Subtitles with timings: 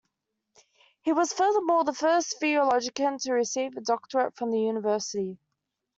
[1.03, 5.37] He was, furthermore, the first theologian to receive a doctorate from the university.